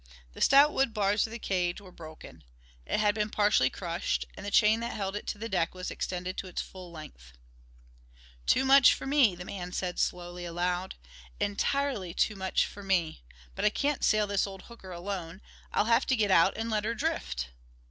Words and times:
The 0.33 0.41
stout 0.41 0.73
wood 0.73 0.95
bars 0.95 1.27
of 1.27 1.31
the 1.31 1.37
cage 1.37 1.79
were 1.79 1.91
broken. 1.91 2.43
It 2.87 2.99
had 2.99 3.13
been 3.13 3.29
partially 3.29 3.69
crushed, 3.69 4.25
and 4.35 4.43
the 4.43 4.49
chain 4.49 4.79
that 4.79 4.95
held 4.95 5.15
it 5.15 5.27
to 5.27 5.37
the 5.37 5.47
deck 5.47 5.75
was 5.75 5.91
extended 5.91 6.37
to 6.39 6.47
its 6.47 6.59
full 6.59 6.91
length. 6.91 7.33
"Too 8.47 8.65
much 8.65 8.95
for 8.95 9.05
me," 9.05 9.35
the 9.35 9.45
man 9.45 9.71
said 9.73 9.99
slowly, 9.99 10.43
aloud; 10.43 10.95
"entirely 11.39 12.15
too 12.15 12.35
much 12.35 12.65
for 12.65 12.81
me! 12.81 13.21
But 13.53 13.63
I 13.63 13.69
can't 13.69 14.03
sail 14.03 14.25
this 14.25 14.47
old 14.47 14.63
hooker 14.63 14.91
alone; 14.91 15.39
I'll 15.71 15.85
have 15.85 16.07
to 16.07 16.15
get 16.15 16.31
out 16.31 16.57
and 16.57 16.71
let 16.71 16.83
her 16.83 16.95
drift." 16.95 17.49